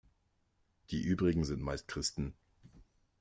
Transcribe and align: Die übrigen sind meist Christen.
Die 0.89 1.03
übrigen 1.03 1.43
sind 1.43 1.61
meist 1.61 1.87
Christen. 1.87 2.33